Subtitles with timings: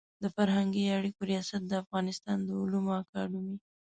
[0.23, 3.57] د فرهنګي اړیکو ریاست د افغانستان د علومو اکاډمي